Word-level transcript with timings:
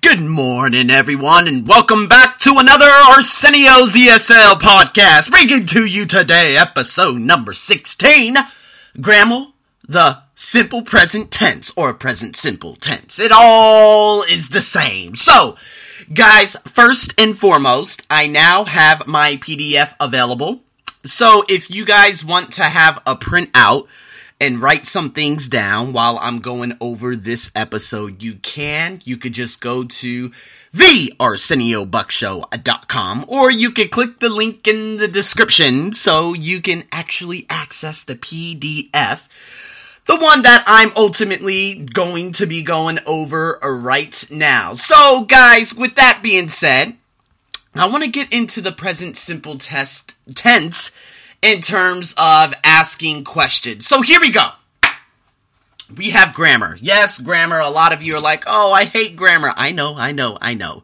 Good 0.00 0.20
morning, 0.20 0.90
everyone, 0.90 1.46
and 1.46 1.66
welcome 1.66 2.08
back 2.08 2.40
to 2.40 2.58
another 2.58 2.86
Arsenio's 2.86 3.94
ESL 3.94 4.60
podcast, 4.60 5.30
bringing 5.30 5.64
to 5.66 5.86
you 5.86 6.06
today 6.06 6.56
episode 6.56 7.18
number 7.18 7.52
16, 7.52 8.36
Grammar, 9.00 9.46
the 9.86 10.22
simple 10.34 10.82
present 10.82 11.30
tense, 11.30 11.72
or 11.76 11.94
present 11.94 12.34
simple 12.34 12.74
tense. 12.74 13.20
It 13.20 13.30
all 13.32 14.24
is 14.24 14.48
the 14.48 14.60
same. 14.60 15.14
So, 15.14 15.56
guys, 16.12 16.56
first 16.64 17.14
and 17.16 17.38
foremost, 17.38 18.02
I 18.10 18.26
now 18.26 18.64
have 18.64 19.06
my 19.06 19.36
PDF 19.36 19.94
available. 20.00 20.62
So, 21.04 21.44
if 21.48 21.70
you 21.70 21.86
guys 21.86 22.24
want 22.24 22.50
to 22.54 22.64
have 22.64 23.00
a 23.06 23.14
printout, 23.14 23.86
and 24.40 24.60
write 24.60 24.86
some 24.86 25.12
things 25.12 25.46
down 25.48 25.92
while 25.92 26.18
I'm 26.20 26.40
going 26.40 26.76
over 26.80 27.14
this 27.16 27.50
episode, 27.54 28.22
you 28.22 28.34
can. 28.36 29.00
You 29.04 29.16
could 29.16 29.32
just 29.32 29.60
go 29.60 29.84
to 29.84 30.30
the 30.72 31.14
ArsenioBuckshow.com 31.18 33.24
or 33.28 33.50
you 33.50 33.70
could 33.70 33.90
click 33.90 34.20
the 34.20 34.28
link 34.28 34.68
in 34.68 34.98
the 34.98 35.08
description 35.08 35.94
so 35.94 36.34
you 36.34 36.60
can 36.60 36.84
actually 36.92 37.46
access 37.48 38.04
the 38.04 38.16
PDF. 38.16 39.26
The 40.04 40.16
one 40.16 40.42
that 40.42 40.64
I'm 40.66 40.92
ultimately 40.96 41.74
going 41.74 42.32
to 42.32 42.44
be 42.46 42.62
going 42.62 42.98
over 43.06 43.58
right 43.62 44.22
now. 44.30 44.74
So, 44.74 45.24
guys, 45.24 45.74
with 45.74 45.94
that 45.96 46.20
being 46.22 46.50
said, 46.50 46.98
I 47.74 47.86
want 47.88 48.04
to 48.04 48.10
get 48.10 48.30
into 48.32 48.60
the 48.60 48.72
present 48.72 49.16
simple 49.16 49.58
test 49.58 50.14
tense 50.34 50.92
in 51.42 51.60
terms 51.60 52.14
of 52.16 52.54
asking 52.64 53.24
questions. 53.24 53.86
So 53.86 54.02
here 54.02 54.20
we 54.20 54.30
go. 54.30 54.48
We 55.94 56.10
have 56.10 56.34
grammar. 56.34 56.76
Yes, 56.80 57.18
grammar. 57.18 57.58
A 57.58 57.70
lot 57.70 57.92
of 57.92 58.02
you 58.02 58.16
are 58.16 58.20
like, 58.20 58.44
oh, 58.46 58.72
I 58.72 58.84
hate 58.84 59.16
grammar. 59.16 59.52
I 59.56 59.70
know, 59.70 59.94
I 59.96 60.12
know, 60.12 60.36
I 60.40 60.54
know. 60.54 60.82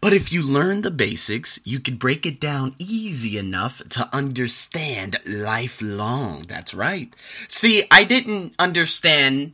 But 0.00 0.12
if 0.12 0.32
you 0.32 0.42
learn 0.42 0.82
the 0.82 0.90
basics, 0.90 1.60
you 1.64 1.78
can 1.78 1.96
break 1.96 2.26
it 2.26 2.40
down 2.40 2.74
easy 2.78 3.38
enough 3.38 3.82
to 3.90 4.08
understand 4.12 5.18
lifelong. 5.24 6.42
That's 6.48 6.74
right. 6.74 7.14
See, 7.48 7.84
I 7.88 8.02
didn't 8.02 8.54
understand 8.58 9.52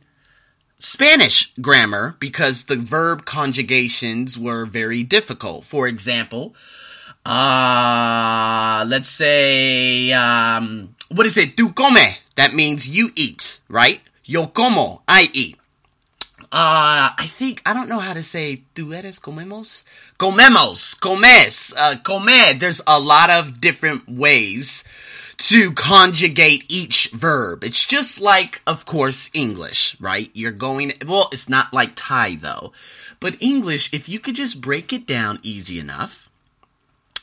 Spanish 0.79 1.53
grammar 1.61 2.15
because 2.19 2.63
the 2.63 2.77
verb 2.77 3.25
conjugations 3.25 4.39
were 4.39 4.65
very 4.65 5.03
difficult. 5.03 5.65
For 5.65 5.87
example, 5.87 6.55
uh, 7.29 8.85
let's 8.87 9.09
say, 9.09 10.11
um, 10.13 10.95
what 11.09 11.27
is 11.27 11.37
it? 11.37 11.55
Tu 11.55 11.71
come. 11.73 11.97
That 12.35 12.55
means 12.55 12.89
you 12.89 13.11
eat, 13.15 13.59
right? 13.69 14.01
Yo 14.25 14.47
como. 14.47 15.03
I 15.07 15.29
eat. 15.31 15.55
Uh, 16.51 17.13
I 17.15 17.27
think, 17.27 17.61
I 17.67 17.73
don't 17.73 17.87
know 17.87 17.99
how 17.99 18.13
to 18.13 18.23
say, 18.23 18.63
tu 18.73 18.91
eres 18.91 19.19
comemos? 19.19 19.83
Comemos, 20.17 20.99
comes, 20.99 21.71
uh, 21.77 21.97
come. 22.03 22.57
There's 22.57 22.81
a 22.87 22.99
lot 22.99 23.29
of 23.29 23.61
different 23.61 24.09
ways 24.09 24.83
to 25.37 25.71
conjugate 25.73 26.65
each 26.67 27.11
verb. 27.11 27.63
It's 27.63 27.85
just 27.85 28.19
like, 28.19 28.63
of 28.65 28.85
course, 28.85 29.29
English, 29.35 29.95
right? 29.99 30.31
You're 30.33 30.51
going, 30.51 30.93
well, 31.05 31.29
it's 31.31 31.47
not 31.47 31.71
like 31.71 31.91
Thai 31.95 32.35
though. 32.35 32.73
But 33.19 33.39
English, 33.39 33.93
if 33.93 34.09
you 34.09 34.19
could 34.19 34.35
just 34.35 34.59
break 34.59 34.91
it 34.91 35.05
down 35.05 35.39
easy 35.43 35.79
enough, 35.79 36.28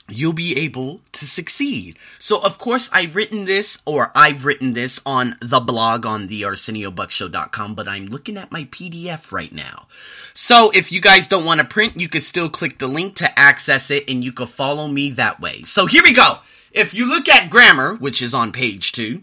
you'll 0.08 0.32
be 0.32 0.56
able 0.56 1.00
to 1.12 1.26
succeed. 1.26 1.98
So, 2.18 2.40
of 2.40 2.58
course, 2.58 2.88
I've 2.92 3.16
written 3.16 3.44
this, 3.44 3.80
or 3.84 4.12
I've 4.14 4.44
written 4.44 4.72
this 4.72 5.00
on 5.04 5.36
the 5.40 5.60
blog 5.60 6.06
on 6.06 6.28
the 6.28 6.42
ArsenioBuckshow.com, 6.42 7.74
but 7.74 7.88
I'm 7.88 8.06
looking 8.06 8.36
at 8.36 8.52
my 8.52 8.64
PDF 8.64 9.32
right 9.32 9.52
now. 9.52 9.88
So, 10.34 10.70
if 10.70 10.92
you 10.92 11.00
guys 11.00 11.28
don't 11.28 11.44
want 11.44 11.60
to 11.60 11.66
print, 11.66 12.00
you 12.00 12.08
can 12.08 12.20
still 12.20 12.48
click 12.48 12.78
the 12.78 12.86
link 12.86 13.16
to 13.16 13.38
access 13.38 13.90
it, 13.90 14.08
and 14.08 14.22
you 14.22 14.32
can 14.32 14.46
follow 14.46 14.88
me 14.88 15.10
that 15.12 15.40
way. 15.40 15.62
So, 15.62 15.86
here 15.86 16.02
we 16.02 16.12
go. 16.12 16.38
If 16.72 16.94
you 16.94 17.06
look 17.06 17.28
at 17.28 17.50
grammar, 17.50 17.94
which 17.94 18.20
is 18.20 18.34
on 18.34 18.52
page 18.52 18.92
two, 18.92 19.22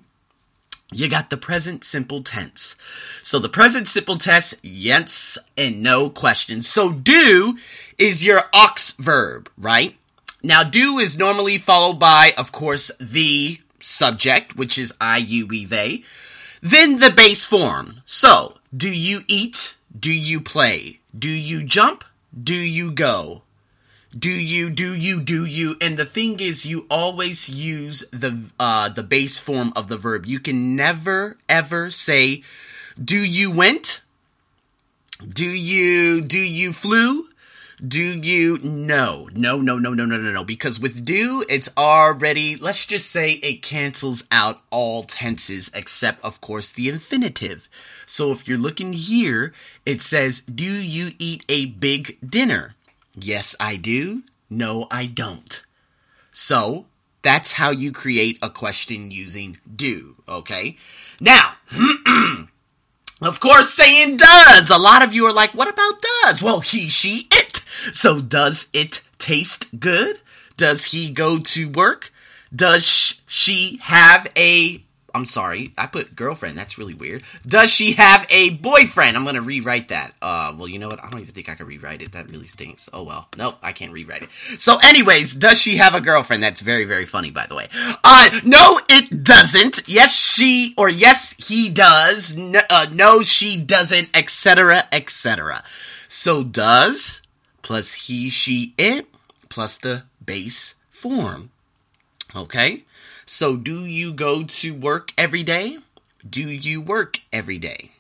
you 0.92 1.08
got 1.08 1.30
the 1.30 1.38
present 1.38 1.84
simple 1.84 2.22
tense. 2.22 2.76
So 3.24 3.40
the 3.40 3.50
present 3.50 3.88
simple 3.88 4.18
tense, 4.18 4.54
yes 4.62 5.38
and 5.58 5.82
no 5.82 6.10
questions. 6.10 6.68
So 6.68 6.92
do 6.92 7.58
is 7.98 8.24
your 8.24 8.44
aux 8.54 8.94
verb, 9.00 9.50
right? 9.58 9.96
Now, 10.44 10.64
do 10.64 11.00
is 11.00 11.18
normally 11.18 11.58
followed 11.58 12.00
by, 12.00 12.34
of 12.38 12.52
course, 12.52 12.92
the 13.00 13.60
subject, 13.80 14.58
which 14.58 14.78
is 14.78 14.94
I, 15.00 15.18
you, 15.18 15.48
we, 15.48 15.64
they. 15.64 16.04
Then 16.62 17.00
the 17.00 17.12
base 17.12 17.46
form. 17.46 18.02
So, 18.04 18.58
do 18.76 18.94
you 18.94 19.22
eat? 19.28 19.78
Do 19.98 20.12
you 20.12 20.42
play? 20.42 21.00
Do 21.18 21.30
you 21.30 21.64
jump? 21.64 22.04
Do 22.42 22.56
you 22.56 22.92
go? 22.92 23.44
Do 24.18 24.30
you, 24.30 24.70
do 24.70 24.94
you, 24.94 25.22
do 25.22 25.46
you? 25.46 25.76
And 25.80 25.98
the 25.98 26.06
thing 26.06 26.40
is, 26.40 26.66
you 26.66 26.86
always 26.90 27.48
use 27.48 28.04
the, 28.12 28.38
uh, 28.60 28.90
the 28.90 29.04
base 29.04 29.40
form 29.40 29.72
of 29.76 29.88
the 29.88 29.98
verb. 29.98 30.26
You 30.26 30.40
can 30.40 30.76
never, 30.76 31.38
ever 31.48 31.90
say, 31.90 32.44
do 33.02 33.18
you 33.18 33.50
went? 33.50 34.02
Do 35.28 35.50
you, 35.50 36.22
do 36.22 36.40
you 36.40 36.74
flew? 36.74 37.30
Do 37.86 38.02
you? 38.02 38.60
No, 38.60 39.30
no, 39.34 39.60
no, 39.60 39.78
no, 39.78 39.94
no, 39.94 40.06
no, 40.06 40.18
no, 40.18 40.32
no. 40.32 40.44
Because 40.46 40.80
with 40.80 41.04
do, 41.04 41.44
it's 41.50 41.68
already, 41.76 42.56
let's 42.56 42.86
just 42.86 43.10
say 43.12 43.32
it 43.32 43.62
cancels 43.62 44.24
out 44.32 44.62
all 44.70 45.04
tenses 45.04 45.70
except, 45.74 46.24
of 46.24 46.40
course, 46.40 46.72
the 46.72 46.88
infinitive. 46.88 47.68
So 48.06 48.32
if 48.32 48.48
you're 48.48 48.58
looking 48.58 48.94
here, 48.94 49.54
it 49.86 50.02
says, 50.02 50.42
Do 50.42 50.64
you 50.64 51.12
eat 51.20 51.44
a 51.50 51.66
big 51.66 52.18
dinner? 52.28 52.76
Yes, 53.16 53.54
I 53.60 53.76
do. 53.76 54.24
No, 54.50 54.88
I 54.90 55.06
don't. 55.06 55.64
So 56.32 56.86
that's 57.22 57.54
how 57.54 57.72
you 57.72 57.92
create 57.92 58.40
a 58.42 58.50
question 58.50 59.12
using 59.12 59.58
do, 59.76 60.16
okay? 60.28 60.78
Now, 61.20 61.56
of 63.22 63.40
course, 63.40 63.74
saying 63.74 64.18
does. 64.18 64.70
A 64.70 64.78
lot 64.78 65.04
of 65.04 65.14
you 65.14 65.26
are 65.26 65.34
like, 65.34 65.54
what 65.54 65.68
about 65.68 66.04
does? 66.24 66.42
Well, 66.42 66.60
he, 66.60 66.90
she, 66.90 67.28
it 67.32 67.53
so 67.92 68.22
does 68.22 68.68
it 68.74 69.02
taste 69.20 69.68
good? 69.80 70.20
Does 70.58 70.86
he 70.86 71.10
go 71.10 71.40
to 71.40 71.70
work? 71.70 72.12
Does 72.56 73.20
she 73.26 73.80
have 73.82 74.28
a 74.38 74.84
I'm 75.16 75.26
sorry, 75.26 75.74
I 75.78 75.86
put 75.86 76.16
girlfriend. 76.16 76.58
That's 76.58 76.80
really 76.80 76.96
weird. 76.96 77.24
Does 77.46 77.72
she 77.72 77.94
have 77.94 78.26
a 78.32 78.50
boyfriend? 78.50 79.16
I'm 79.16 79.26
gonna 79.26 79.44
rewrite 79.44 79.90
that. 79.90 80.14
Uh, 80.20 80.54
well, 80.58 80.68
you 80.68 80.80
know 80.80 80.88
what? 80.88 81.04
I 81.04 81.10
don't 81.10 81.22
even 81.22 81.34
think 81.34 81.50
I 81.50 81.56
can 81.56 81.68
rewrite 81.68 82.02
it. 82.02 82.14
That 82.14 82.32
really 82.32 82.48
stinks. 82.48 82.90
Oh 82.92 83.04
well. 83.04 83.28
Nope, 83.38 83.58
I 83.62 83.74
can't 83.74 83.92
rewrite 83.92 84.24
it. 84.24 84.30
So, 84.58 84.78
anyways, 84.84 85.36
does 85.36 85.62
she 85.62 85.78
have 85.78 85.94
a 85.94 86.02
girlfriend? 86.02 86.42
That's 86.42 86.62
very, 86.62 86.86
very 86.86 87.06
funny, 87.06 87.30
by 87.30 87.46
the 87.46 87.54
way. 87.54 87.70
Uh, 88.04 88.40
no, 88.44 88.82
it 88.90 89.24
doesn't. 89.24 89.88
Yes, 89.88 90.16
she 90.16 90.74
or 90.78 90.90
yes, 90.90 91.36
he 91.38 91.70
does. 91.70 92.36
No, 92.36 92.62
uh, 92.72 92.88
no 92.92 93.22
she 93.22 93.56
doesn't, 93.56 94.10
etc., 94.16 94.88
etc. 94.92 95.64
So, 96.08 96.44
does 96.44 97.22
plus 97.64 97.94
he, 97.94 98.30
she, 98.30 98.76
it, 98.78 99.08
plus 99.50 99.78
the 99.78 100.04
base 100.24 100.76
form. 100.92 101.50
Okay? 102.36 102.84
So, 103.26 103.56
do 103.56 103.86
you 103.86 104.14
go 104.14 104.44
to 104.44 104.74
work 104.74 105.12
every 105.18 105.44
day? 105.44 105.80
Do 106.28 106.42
you 106.42 106.80
work 106.82 107.22
every 107.32 107.58
day? 107.58 107.92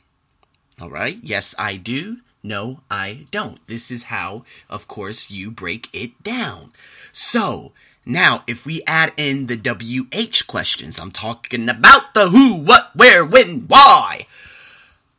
All 0.79 0.89
right? 0.89 1.17
Yes, 1.23 1.55
I 1.57 1.77
do. 1.77 2.17
No, 2.43 2.81
I 2.91 3.25
don't. 3.31 3.65
This 3.67 3.89
is 3.89 4.03
how, 4.03 4.43
of 4.69 4.87
course, 4.87 5.31
you 5.31 5.49
break 5.49 5.87
it 5.93 6.21
down. 6.23 6.73
So, 7.13 7.71
now, 8.05 8.43
if 8.47 8.65
we 8.65 8.81
add 8.85 9.13
in 9.15 9.47
the 9.47 9.55
WH 9.55 10.45
questions, 10.45 10.99
I'm 10.99 11.11
talking 11.11 11.69
about 11.69 12.13
the 12.13 12.29
who, 12.29 12.55
what, 12.55 12.93
where, 12.95 13.23
when, 13.23 13.61
why, 13.67 14.27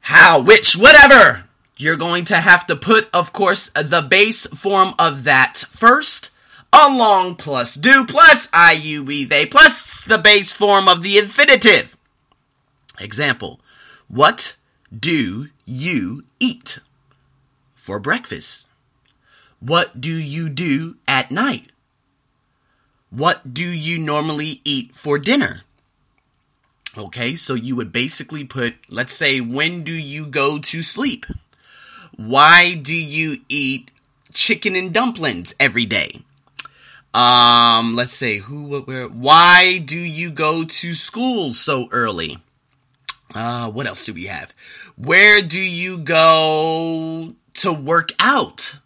how, 0.01 0.41
which, 0.41 0.77
whatever. 0.77 1.49
You're 1.77 1.97
going 1.97 2.25
to 2.27 2.37
have 2.37 2.67
to 2.69 2.77
put, 2.77 3.09
of 3.13 3.33
course, 3.33 3.71
the 3.71 4.03
base 4.03 4.47
form 4.47 4.95
of 4.99 5.25
that 5.25 5.65
first, 5.71 6.31
along 6.73 7.37
plus 7.37 7.75
do 7.75 8.05
plus 8.05 8.49
I, 8.53 8.73
you, 8.73 9.03
we, 9.03 9.25
they, 9.25 9.45
plus 9.45 10.05
the 10.05 10.19
base 10.19 10.53
form 10.53 10.89
of 10.89 11.03
the 11.03 11.19
infinitive. 11.19 11.97
Example, 13.01 13.61
what 14.07 14.55
do 14.97 15.49
you 15.65 16.25
eat 16.39 16.79
for 17.75 17.99
breakfast? 17.99 18.67
What 19.59 20.01
do 20.01 20.15
you 20.15 20.49
do 20.49 20.97
at 21.09 21.31
night? 21.31 21.71
What 23.11 23.55
do 23.55 23.67
you 23.67 23.99
normally 23.99 24.61
eat 24.65 24.95
for 24.95 25.19
dinner? 25.19 25.63
Okay, 26.97 27.35
so 27.35 27.55
you 27.55 27.75
would 27.75 27.91
basically 27.91 28.45
put, 28.45 28.75
let's 28.89 29.13
say, 29.13 29.41
when 29.41 29.83
do 29.83 29.93
you 29.93 30.27
go 30.27 30.59
to 30.59 30.83
sleep? 30.83 31.27
Why 32.17 32.75
do 32.75 32.95
you 32.95 33.41
eat 33.49 33.91
chicken 34.33 34.77
and 34.77 34.93
dumplings 34.93 35.55
every 35.59 35.87
day? 35.87 36.23
Um, 37.13 37.95
let's 37.95 38.13
say 38.13 38.39
who, 38.39 38.63
what, 38.65 38.87
where. 38.87 39.07
Why 39.07 39.79
do 39.79 39.99
you 39.99 40.31
go 40.31 40.65
to 40.65 40.95
school 40.95 41.53
so 41.53 41.89
early? 41.93 42.39
Uh, 43.35 43.71
what 43.71 43.87
else 43.87 44.05
do 44.05 44.13
we 44.13 44.27
have? 44.27 44.53
Where 44.97 45.41
do 45.43 45.61
you 45.61 45.99
go 45.99 47.35
to 47.55 47.73
work 47.73 48.13
out? 48.19 48.79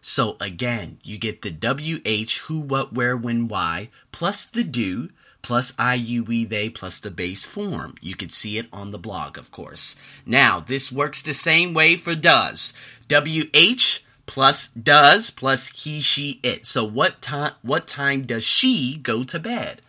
So 0.00 0.36
again, 0.40 0.98
you 1.02 1.18
get 1.18 1.42
the 1.42 1.50
WH, 1.50 2.46
who, 2.46 2.60
what, 2.60 2.92
where, 2.92 3.16
when, 3.16 3.48
why, 3.48 3.90
plus 4.12 4.44
the 4.44 4.64
do, 4.64 5.10
plus 5.42 5.72
I, 5.78 5.94
you, 5.94 6.24
we, 6.24 6.44
they, 6.44 6.68
plus 6.68 6.98
the 6.98 7.10
base 7.10 7.44
form. 7.44 7.94
You 8.00 8.14
can 8.16 8.30
see 8.30 8.58
it 8.58 8.66
on 8.72 8.90
the 8.90 8.98
blog, 8.98 9.38
of 9.38 9.50
course. 9.50 9.96
Now, 10.26 10.60
this 10.60 10.92
works 10.92 11.22
the 11.22 11.34
same 11.34 11.74
way 11.74 11.96
for 11.96 12.14
does. 12.14 12.72
WH 13.10 14.00
plus 14.26 14.68
does 14.68 15.30
plus 15.30 15.68
he, 15.68 16.00
she, 16.00 16.40
it. 16.42 16.66
So 16.66 16.84
what 16.84 17.22
time 17.22 17.54
what 17.62 17.86
time 17.86 18.26
does 18.26 18.44
she 18.44 18.98
go 18.98 19.24
to 19.24 19.38
bed? 19.38 19.80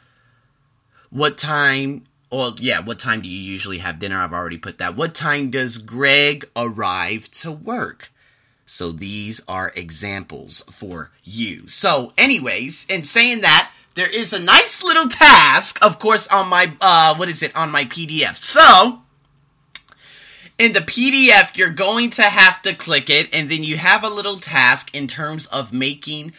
What 1.09 1.37
time 1.37 2.05
well, 2.31 2.55
yeah, 2.59 2.79
what 2.79 2.99
time 2.99 3.21
do 3.21 3.27
you 3.27 3.39
usually 3.39 3.79
have 3.79 3.99
dinner? 3.99 4.19
I've 4.19 4.33
already 4.33 4.59
put 4.59 4.77
that. 4.77 4.95
What 4.95 5.15
time 5.15 5.49
does 5.49 5.79
Greg 5.79 6.47
arrive 6.55 7.29
to 7.31 7.51
work? 7.51 8.11
So 8.65 8.91
these 8.91 9.41
are 9.47 9.73
examples 9.75 10.63
for 10.71 11.11
you. 11.23 11.67
So, 11.67 12.13
anyways, 12.19 12.85
in 12.87 13.03
saying 13.03 13.41
that, 13.41 13.71
there 13.99 14.07
is 14.07 14.31
a 14.31 14.39
nice 14.39 14.81
little 14.81 15.09
task, 15.09 15.77
of 15.81 15.99
course, 15.99 16.25
on 16.27 16.47
my 16.47 16.73
uh 16.79 17.15
what 17.15 17.29
is 17.29 17.43
it, 17.43 17.55
on 17.55 17.69
my 17.69 17.83
PDF. 17.85 18.41
So 18.41 19.01
in 20.57 20.73
the 20.73 20.81
PDF, 20.81 21.55
you're 21.55 21.69
going 21.69 22.09
to 22.11 22.23
have 22.23 22.61
to 22.63 22.73
click 22.73 23.09
it, 23.09 23.33
and 23.33 23.49
then 23.49 23.63
you 23.63 23.77
have 23.77 24.03
a 24.03 24.09
little 24.09 24.37
task 24.37 24.93
in 24.93 25.07
terms 25.07 25.45
of 25.47 25.73
making 25.73 26.33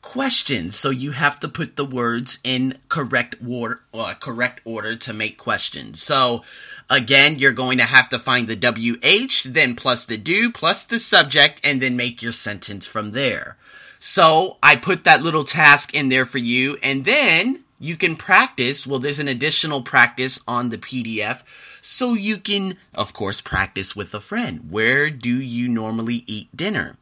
questions. 0.00 0.76
So 0.76 0.90
you 0.90 1.10
have 1.10 1.40
to 1.40 1.48
put 1.48 1.76
the 1.76 1.84
words 1.84 2.38
in 2.44 2.78
correct 2.88 3.36
order, 3.46 3.80
uh, 3.92 4.14
correct 4.14 4.60
order 4.64 4.94
to 4.96 5.12
make 5.12 5.36
questions. 5.36 6.02
So 6.02 6.42
again, 6.88 7.38
you're 7.38 7.52
going 7.52 7.78
to 7.78 7.84
have 7.84 8.08
to 8.10 8.18
find 8.18 8.46
the 8.46 8.56
WH, 8.56 9.48
then 9.52 9.74
plus 9.74 10.06
the 10.06 10.16
do, 10.16 10.52
plus 10.52 10.84
the 10.84 10.98
subject, 10.98 11.60
and 11.64 11.82
then 11.82 11.96
make 11.96 12.22
your 12.22 12.32
sentence 12.32 12.86
from 12.86 13.12
there. 13.12 13.56
So 13.98 14.58
I 14.62 14.76
put 14.76 15.04
that 15.04 15.22
little 15.22 15.44
task 15.44 15.94
in 15.94 16.08
there 16.08 16.26
for 16.26 16.38
you, 16.38 16.78
and 16.82 17.04
then 17.04 17.64
you 17.78 17.96
can 17.96 18.16
practice. 18.16 18.86
Well, 18.86 18.98
there's 18.98 19.20
an 19.20 19.28
additional 19.28 19.82
practice 19.82 20.40
on 20.46 20.70
the 20.70 20.78
PDF. 20.78 21.42
So 21.80 22.14
you 22.14 22.38
can, 22.38 22.76
of 22.94 23.12
course, 23.12 23.40
practice 23.40 23.94
with 23.94 24.14
a 24.14 24.20
friend. 24.20 24.70
Where 24.70 25.10
do 25.10 25.40
you 25.40 25.68
normally 25.68 26.24
eat 26.26 26.54
dinner? 26.56 26.96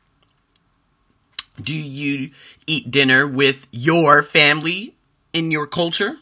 Do 1.60 1.72
you 1.72 2.30
eat 2.66 2.90
dinner 2.90 3.26
with 3.26 3.66
your 3.70 4.22
family 4.22 4.94
in 5.32 5.50
your 5.50 5.66
culture? 5.66 6.16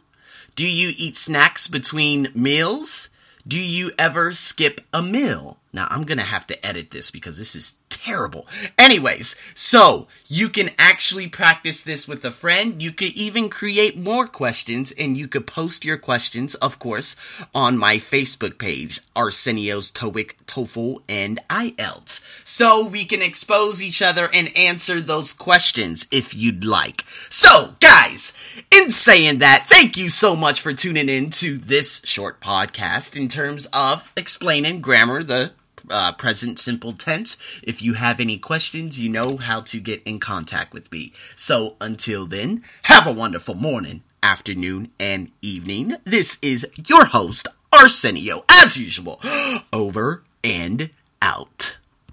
Do 0.55 0.67
you 0.67 0.93
eat 0.97 1.17
snacks 1.17 1.67
between 1.67 2.29
meals? 2.35 3.09
Do 3.49 3.59
you 3.59 3.93
ever 3.99 4.33
skip 4.33 4.83
a 4.93 5.01
meal? 5.01 5.59
Now, 5.73 5.87
I'm 5.91 6.05
gonna 6.05 6.23
have 6.23 6.47
to 6.49 6.67
edit 6.67 6.91
this 6.91 7.11
because 7.11 7.39
this 7.39 7.57
is 7.57 7.79
terrible. 7.89 8.47
Anyways, 8.79 9.37
so 9.55 10.09
you 10.27 10.49
can 10.49 10.71
actually 10.79 11.29
practice 11.29 11.83
this 11.83 12.09
with 12.09 12.25
a 12.25 12.31
friend. 12.31 12.83
You 12.83 12.91
could 12.91 13.13
even 13.13 13.49
create 13.49 13.97
more 13.97 14.27
questions 14.27 14.93
and 14.93 15.17
you 15.17 15.29
could 15.29 15.47
post 15.47 15.85
your 15.85 15.99
questions, 15.99 16.55
of 16.57 16.79
course, 16.79 17.17
on 17.55 17.79
my 17.79 17.97
Facebook 17.97 18.59
page, 18.59 19.01
Arsenio's 19.15 19.93
TOEIC, 19.93 20.35
TOEFL, 20.47 21.03
and 21.09 21.41
IELTS. 21.49 22.21
So 22.45 22.87
we 22.87 23.05
can 23.05 23.23
expose 23.23 23.83
each 23.83 24.03
other 24.03 24.29
and 24.33 24.55
answer 24.57 25.01
those 25.01 25.33
questions 25.33 26.07
if 26.11 26.35
you'd 26.35 26.65
like. 26.65 27.05
So, 27.29 27.75
guys, 27.81 28.33
in 28.71 28.91
saying 28.91 29.39
that, 29.39 29.67
thank 29.69 29.97
you 29.97 30.09
so 30.09 30.35
much 30.35 30.61
for 30.61 30.73
tuning 30.73 31.09
in 31.09 31.31
to 31.31 31.57
this 31.57 32.03
short 32.05 32.41
podcast 32.41 33.17
in 33.17 33.29
terms 33.29 33.67
of 33.73 34.11
explaining 34.17 34.81
grammar, 34.81 35.23
the 35.23 35.53
uh, 35.91 36.13
present 36.13 36.59
simple 36.59 36.93
tense. 36.93 37.37
If 37.63 37.83
you 37.83 37.95
have 37.95 38.21
any 38.21 38.39
questions, 38.39 39.01
you 39.01 39.09
know 39.09 39.37
how 39.37 39.61
to 39.61 39.81
get 39.81 40.03
in 40.05 40.19
contact 40.19 40.73
with 40.73 40.91
me. 40.93 41.13
So 41.37 41.77
until 41.81 42.27
then, 42.27 42.63
have 42.85 43.07
a 43.07 43.13
wonderful 43.13 43.55
morning, 43.55 44.03
afternoon, 44.23 44.91
and 44.99 45.31
evening. 45.41 45.97
This 46.05 46.39
is 46.43 46.67
your 46.87 47.07
host, 47.07 47.49
Arsenio, 47.73 48.45
as 48.49 48.77
usual. 48.77 49.21
Over 49.73 50.25
and 50.45 50.91
out. 51.21 51.79